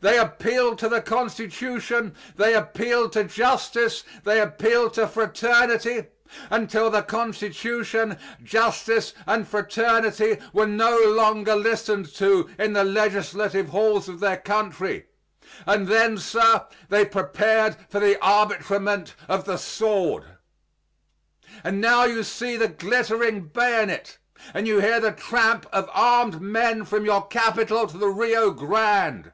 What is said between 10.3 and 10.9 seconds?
were